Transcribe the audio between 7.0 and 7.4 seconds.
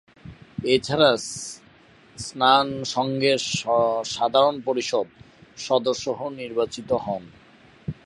হন।